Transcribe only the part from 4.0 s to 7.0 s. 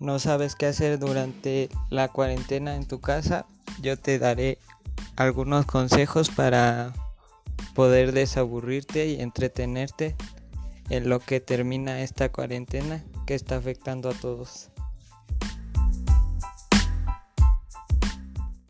daré algunos consejos para